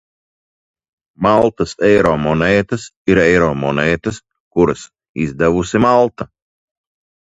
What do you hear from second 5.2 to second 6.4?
izdevusi Malta.